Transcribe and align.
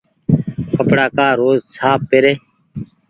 ڪپڙآ 0.75 1.05
ڪآ 1.17 1.27
روز 1.39 1.59
ساڦ 1.75 1.99
پيري۔ 2.09 2.33